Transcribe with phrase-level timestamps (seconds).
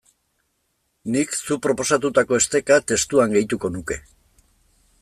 [1.15, 3.99] Nik zuk proposatutako esteka testuan gehituko nuke.